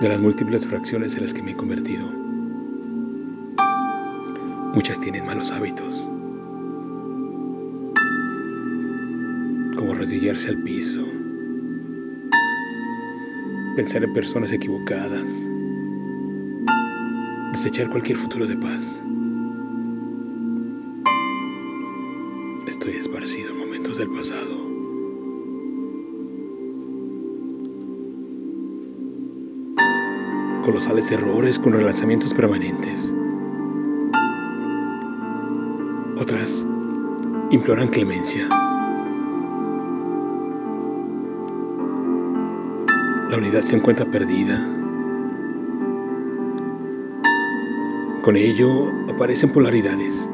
de 0.00 0.08
las 0.08 0.20
múltiples 0.20 0.66
fracciones 0.66 1.14
en 1.14 1.22
las 1.22 1.34
que 1.34 1.42
me 1.42 1.50
he 1.50 1.56
convertido. 1.56 2.06
Muchas 4.74 4.98
tienen 4.98 5.26
malos 5.26 5.52
hábitos, 5.52 6.08
como 9.76 9.94
rodillarse 9.94 10.48
al 10.48 10.62
piso, 10.62 11.04
pensar 13.76 14.02
en 14.02 14.14
personas 14.14 14.52
equivocadas, 14.52 15.26
desechar 17.52 17.90
cualquier 17.90 18.16
futuro 18.16 18.46
de 18.46 18.56
paz. 18.56 19.04
Estoy 22.66 22.94
esparcido 22.94 23.50
en 23.50 23.58
momentos 23.58 23.98
del 23.98 24.08
pasado. 24.08 24.69
Colosales 30.70 31.10
errores 31.10 31.58
con 31.58 31.72
relanzamientos 31.72 32.32
permanentes. 32.32 33.12
Otras 36.16 36.64
imploran 37.50 37.88
clemencia. 37.88 38.46
La 43.28 43.36
unidad 43.36 43.62
se 43.62 43.74
encuentra 43.74 44.06
perdida. 44.06 44.64
Con 48.22 48.36
ello 48.36 48.92
aparecen 49.12 49.50
polaridades 49.50 50.30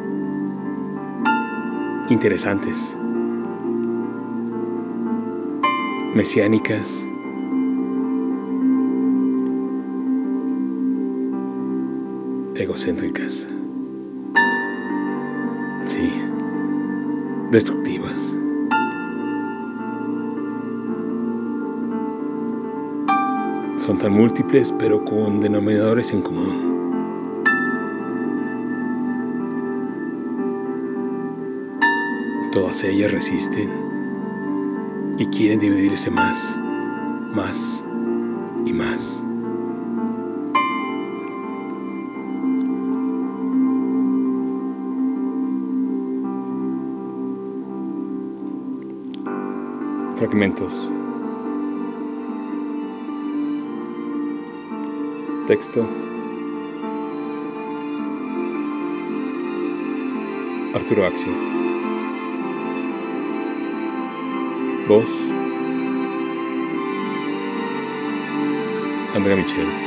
interesantes, 2.11 2.95
mesiánicas, 6.13 7.07
egocéntricas. 12.59 13.49
Sí, 15.85 16.11
destructivas. 17.51 18.35
Son 23.77 23.99
tan 23.99 24.13
múltiples 24.13 24.75
pero 24.79 25.05
con 25.05 25.41
denominadores 25.41 26.13
en 26.13 26.23
común. 26.23 26.77
Todas 32.53 32.83
ellas 32.85 33.13
resisten 33.13 33.71
y 35.19 35.27
quieren 35.27 35.61
dividirse 35.61 36.11
más, 36.11 36.59
más 37.33 37.85
y 38.65 38.73
más. 38.73 39.23
Fragmentos. 50.17 50.91
Texto. 55.47 55.87
Arturo 60.75 61.05
Axio. 61.05 61.33
Voz. 64.89 65.11
Andrea 69.15 69.37
Michel. 69.37 69.86